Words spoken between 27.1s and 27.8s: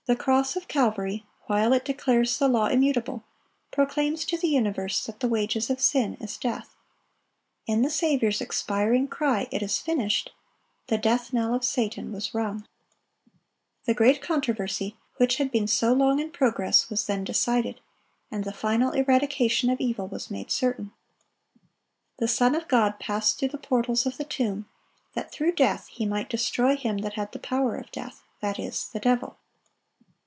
had the power